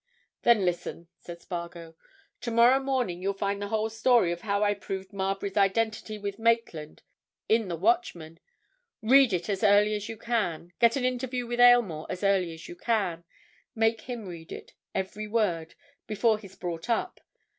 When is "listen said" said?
0.65-1.41